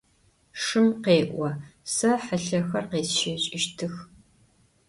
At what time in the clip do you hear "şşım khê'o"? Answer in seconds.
0.59-1.47